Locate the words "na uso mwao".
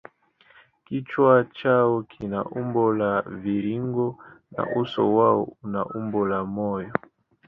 4.55-5.41